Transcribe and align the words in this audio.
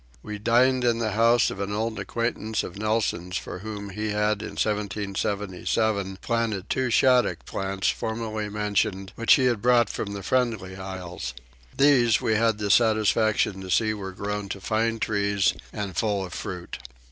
We 0.23 0.39
dined 0.39 0.83
in 0.83 0.97
the 0.97 1.11
house 1.11 1.51
of 1.51 1.59
an 1.59 1.71
old 1.71 1.99
acquaintance 1.99 2.63
of 2.63 2.75
Nelson's 2.75 3.37
for 3.37 3.59
whom 3.59 3.91
he 3.91 4.09
had 4.09 4.41
in 4.41 4.55
1777 4.57 6.17
planted 6.23 6.57
the 6.57 6.63
two 6.63 6.89
shaddock 6.89 7.45
plants 7.45 7.87
formerly 7.89 8.49
mentioned 8.49 9.13
which 9.15 9.33
he 9.35 9.45
had 9.45 9.61
brought 9.61 9.91
from 9.91 10.13
the 10.13 10.23
Friendly 10.23 10.75
Islands. 10.75 11.35
These 11.77 12.19
we 12.19 12.33
had 12.33 12.57
the 12.57 12.71
satisfaction 12.71 13.61
to 13.61 13.69
see 13.69 13.93
were 13.93 14.11
grown 14.11 14.49
to 14.49 14.59
fine 14.59 14.97
trees 14.97 15.53
and 15.71 15.95
full 15.95 16.25
of 16.25 16.33
fruit. 16.33 16.79